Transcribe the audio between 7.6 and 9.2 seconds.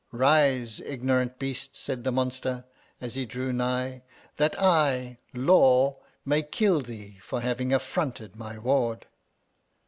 affronted my ward.